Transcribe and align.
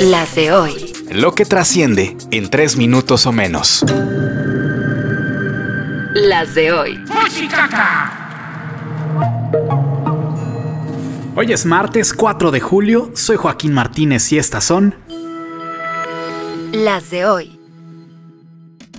Las 0.00 0.36
de 0.36 0.52
hoy. 0.52 0.92
Lo 1.10 1.34
que 1.34 1.44
trasciende 1.44 2.16
en 2.30 2.50
tres 2.50 2.76
minutos 2.76 3.26
o 3.26 3.32
menos. 3.32 3.84
Las 6.14 6.54
de 6.54 6.72
hoy. 6.72 7.04
Hoy 11.34 11.52
es 11.52 11.66
martes 11.66 12.12
4 12.12 12.50
de 12.52 12.60
julio, 12.60 13.10
soy 13.14 13.36
Joaquín 13.36 13.72
Martínez 13.72 14.30
y 14.32 14.38
estas 14.38 14.64
son... 14.64 14.94
Las 16.72 17.10
de 17.10 17.26
hoy. 17.26 17.58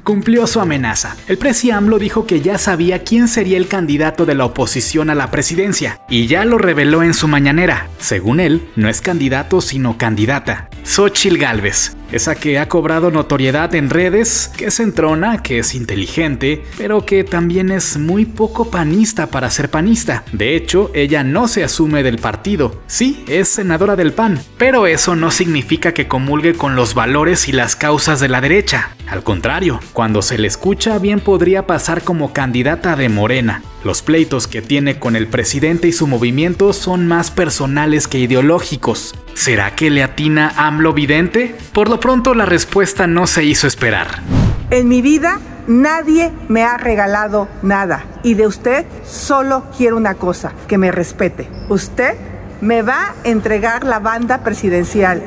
Cumplió 0.03 0.47
su 0.47 0.59
amenaza. 0.59 1.15
El 1.27 1.37
presi 1.37 1.71
AMLO 1.71 1.99
dijo 1.99 2.25
que 2.25 2.41
ya 2.41 2.57
sabía 2.57 3.03
quién 3.03 3.27
sería 3.27 3.57
el 3.57 3.67
candidato 3.67 4.25
de 4.25 4.33
la 4.33 4.45
oposición 4.45 5.09
a 5.09 5.15
la 5.15 5.29
presidencia, 5.29 6.01
y 6.09 6.27
ya 6.27 6.45
lo 6.45 6.57
reveló 6.57 7.03
en 7.03 7.13
su 7.13 7.27
mañanera. 7.27 7.87
Según 7.99 8.39
él, 8.39 8.67
no 8.75 8.89
es 8.89 9.01
candidato 9.01 9.61
sino 9.61 9.97
candidata. 9.97 10.69
Xochil 10.83 11.37
Gálvez, 11.37 11.95
esa 12.11 12.35
que 12.35 12.57
ha 12.57 12.67
cobrado 12.67 13.11
notoriedad 13.11 13.73
en 13.75 13.89
redes, 13.89 14.51
que 14.57 14.65
es 14.65 14.79
entrona, 14.79 15.43
que 15.43 15.59
es 15.59 15.75
inteligente, 15.75 16.63
pero 16.77 17.05
que 17.05 17.23
también 17.23 17.71
es 17.71 17.97
muy 17.97 18.25
poco 18.25 18.71
panista 18.71 19.27
para 19.27 19.49
ser 19.51 19.69
panista. 19.69 20.23
De 20.31 20.55
hecho, 20.55 20.91
ella 20.93 21.23
no 21.23 21.47
se 21.47 21.63
asume 21.63 22.03
del 22.03 22.17
partido. 22.17 22.81
Sí, 22.87 23.23
es 23.27 23.49
senadora 23.49 23.95
del 23.95 24.13
PAN, 24.13 24.41
pero 24.57 24.87
eso 24.87 25.15
no 25.15 25.31
significa 25.31 25.93
que 25.93 26.07
comulgue 26.07 26.53
con 26.53 26.75
los 26.75 26.93
valores 26.93 27.47
y 27.47 27.51
las 27.51 27.75
causas 27.75 28.19
de 28.19 28.29
la 28.29 28.41
derecha. 28.41 28.89
Al 29.07 29.23
contrario, 29.23 29.79
cuando 29.93 30.21
se 30.21 30.37
le 30.37 30.47
escucha 30.47 30.99
bien 30.99 31.19
podría 31.19 31.67
pasar 31.67 32.03
como 32.03 32.33
candidata 32.33 32.95
de 32.95 33.09
Morena. 33.09 33.63
Los 33.83 34.01
pleitos 34.01 34.47
que 34.47 34.61
tiene 34.61 34.99
con 34.99 35.15
el 35.15 35.27
presidente 35.27 35.87
y 35.87 35.93
su 35.93 36.05
movimiento 36.05 36.73
son 36.73 37.07
más 37.07 37.31
personales 37.31 38.07
que 38.07 38.19
ideológicos. 38.19 39.15
¿Será 39.39 39.73
que 39.73 39.89
le 39.89 40.03
atina 40.03 40.51
AMLO 40.57 40.91
vidente? 40.91 41.55
Por 41.71 41.87
lo 41.87 42.01
pronto 42.01 42.33
la 42.33 42.45
respuesta 42.45 43.07
no 43.07 43.25
se 43.25 43.45
hizo 43.45 43.67
esperar. 43.67 44.19
En 44.69 44.89
mi 44.89 45.01
vida 45.01 45.39
nadie 45.65 46.33
me 46.49 46.65
ha 46.65 46.75
regalado 46.75 47.47
nada 47.61 48.03
y 48.21 48.33
de 48.33 48.47
usted 48.47 48.85
solo 49.05 49.63
quiero 49.77 49.95
una 49.95 50.15
cosa, 50.15 50.51
que 50.67 50.77
me 50.77 50.91
respete. 50.91 51.49
Usted 51.69 52.15
me 52.59 52.81
va 52.81 53.11
a 53.11 53.15
entregar 53.23 53.85
la 53.85 53.99
banda 53.99 54.43
presidencial. 54.43 55.23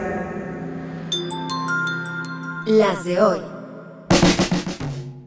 Las 2.66 3.04
de 3.04 3.18
hoy. 3.18 3.51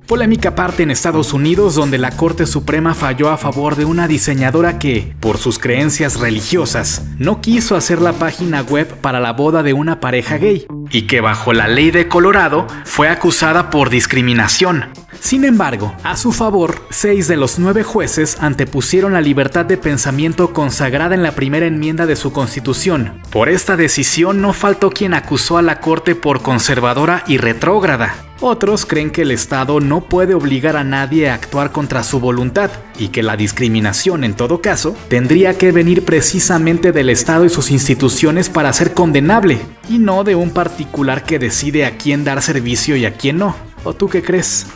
Polémica 0.07 0.53
parte 0.53 0.83
en 0.83 0.91
Estados 0.91 1.33
Unidos 1.33 1.73
donde 1.73 1.97
la 1.97 2.11
Corte 2.11 2.45
Suprema 2.45 2.93
falló 2.93 3.29
a 3.29 3.37
favor 3.37 3.75
de 3.75 3.85
una 3.85 4.07
diseñadora 4.07 4.77
que, 4.77 5.15
por 5.19 5.39
sus 5.39 5.57
creencias 5.57 6.19
religiosas, 6.19 7.05
no 7.17 7.41
quiso 7.41 7.75
hacer 7.75 8.01
la 8.01 8.13
página 8.13 8.61
web 8.61 8.87
para 9.01 9.19
la 9.19 9.33
boda 9.33 9.63
de 9.63 9.73
una 9.73 9.99
pareja 9.99 10.37
gay 10.37 10.67
y 10.91 11.07
que 11.07 11.21
bajo 11.21 11.53
la 11.53 11.67
ley 11.67 11.89
de 11.89 12.07
Colorado 12.07 12.67
fue 12.83 13.09
acusada 13.09 13.71
por 13.71 13.89
discriminación. 13.89 14.85
Sin 15.19 15.43
embargo, 15.43 15.95
a 16.03 16.17
su 16.17 16.31
favor, 16.31 16.85
seis 16.91 17.27
de 17.27 17.35
los 17.35 17.57
nueve 17.57 17.81
jueces 17.81 18.37
antepusieron 18.39 19.13
la 19.13 19.21
libertad 19.21 19.65
de 19.65 19.77
pensamiento 19.77 20.53
consagrada 20.53 21.15
en 21.15 21.23
la 21.23 21.31
primera 21.31 21.65
enmienda 21.65 22.05
de 22.05 22.15
su 22.15 22.31
constitución. 22.31 23.21
Por 23.31 23.49
esta 23.49 23.75
decisión 23.75 24.39
no 24.39 24.53
faltó 24.53 24.91
quien 24.91 25.15
acusó 25.15 25.57
a 25.57 25.63
la 25.63 25.79
Corte 25.79 26.13
por 26.13 26.43
conservadora 26.43 27.23
y 27.25 27.37
retrógrada. 27.37 28.13
Otros 28.47 28.85
creen 28.85 29.09
que 29.09 29.23
el 29.23 29.31
Estado 29.31 29.79
no 29.79 30.01
puede 30.01 30.35
obligar 30.35 30.77
a 30.77 30.83
nadie 30.83 31.29
a 31.29 31.33
actuar 31.33 31.71
contra 31.71 32.03
su 32.03 32.19
voluntad 32.19 32.69
y 32.99 33.07
que 33.07 33.23
la 33.23 33.35
discriminación, 33.35 34.23
en 34.23 34.35
todo 34.35 34.61
caso, 34.61 34.95
tendría 35.07 35.57
que 35.57 35.71
venir 35.71 36.05
precisamente 36.05 36.91
del 36.91 37.09
Estado 37.09 37.45
y 37.45 37.49
sus 37.49 37.71
instituciones 37.71 38.49
para 38.49 38.71
ser 38.71 38.93
condenable, 38.93 39.57
y 39.89 39.97
no 39.97 40.23
de 40.23 40.35
un 40.35 40.51
particular 40.51 41.23
que 41.23 41.39
decide 41.39 41.87
a 41.87 41.97
quién 41.97 42.23
dar 42.23 42.43
servicio 42.43 42.95
y 42.95 43.05
a 43.05 43.15
quién 43.15 43.39
no. 43.39 43.55
¿O 43.83 43.95
tú 43.95 44.09
qué 44.09 44.21
crees? 44.21 44.67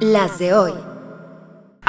Las 0.00 0.38
de 0.38 0.54
hoy. 0.54 0.89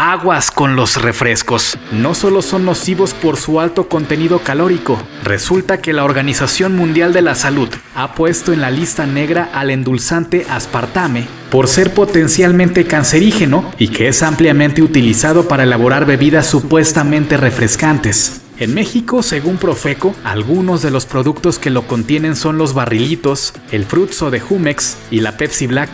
Aguas 0.03 0.49
con 0.49 0.75
los 0.75 0.99
refrescos. 0.99 1.77
No 1.91 2.15
solo 2.15 2.41
son 2.41 2.65
nocivos 2.65 3.13
por 3.13 3.37
su 3.37 3.59
alto 3.59 3.87
contenido 3.87 4.39
calórico, 4.39 4.99
resulta 5.23 5.79
que 5.79 5.93
la 5.93 6.03
Organización 6.03 6.75
Mundial 6.75 7.13
de 7.13 7.21
la 7.21 7.35
Salud 7.35 7.69
ha 7.93 8.15
puesto 8.15 8.51
en 8.51 8.61
la 8.61 8.71
lista 8.71 9.05
negra 9.05 9.51
al 9.53 9.69
endulzante 9.69 10.47
aspartame 10.49 11.27
por 11.51 11.67
ser 11.67 11.93
potencialmente 11.93 12.87
cancerígeno 12.87 13.71
y 13.77 13.89
que 13.89 14.07
es 14.07 14.23
ampliamente 14.23 14.81
utilizado 14.81 15.47
para 15.47 15.65
elaborar 15.65 16.07
bebidas 16.07 16.47
supuestamente 16.47 17.37
refrescantes. 17.37 18.41
En 18.57 18.73
México, 18.73 19.21
según 19.21 19.57
Profeco, 19.57 20.15
algunos 20.23 20.81
de 20.81 20.89
los 20.89 21.05
productos 21.05 21.59
que 21.59 21.69
lo 21.69 21.85
contienen 21.85 22.35
son 22.35 22.57
los 22.57 22.73
barrilitos, 22.73 23.53
el 23.71 23.85
frutzo 23.85 24.31
de 24.31 24.39
Jumex 24.39 24.97
y 25.11 25.19
la 25.19 25.37
Pepsi 25.37 25.67
Black. 25.67 25.91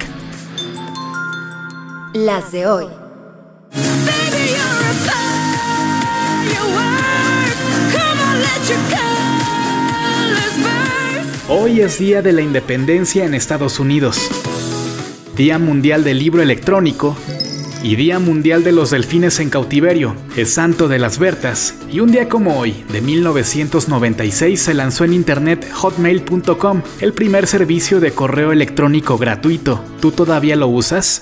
Las 2.13 2.53
de 2.53 2.67
hoy. 2.67 3.06
Hoy 11.49 11.79
es 11.79 11.97
Día 11.97 12.21
de 12.21 12.33
la 12.33 12.41
Independencia 12.41 13.25
en 13.25 13.33
Estados 13.33 13.79
Unidos, 13.79 14.29
Día 15.37 15.57
Mundial 15.59 16.03
del 16.03 16.19
Libro 16.19 16.41
Electrónico 16.41 17.15
y 17.83 17.95
Día 17.95 18.19
Mundial 18.19 18.65
de 18.65 18.73
los 18.73 18.89
Delfines 18.89 19.39
en 19.39 19.49
Cautiverio, 19.49 20.13
es 20.35 20.53
Santo 20.53 20.89
de 20.89 20.99
las 20.99 21.19
Bertas, 21.19 21.75
y 21.89 22.01
un 22.01 22.11
día 22.11 22.27
como 22.27 22.59
hoy, 22.59 22.83
de 22.91 23.01
1996, 23.01 24.61
se 24.61 24.73
lanzó 24.73 25.05
en 25.05 25.13
internet 25.13 25.69
hotmail.com, 25.71 26.81
el 26.99 27.13
primer 27.13 27.47
servicio 27.47 28.01
de 28.01 28.11
correo 28.11 28.51
electrónico 28.51 29.17
gratuito. 29.17 29.81
¿Tú 30.01 30.11
todavía 30.11 30.57
lo 30.57 30.67
usas? 30.67 31.21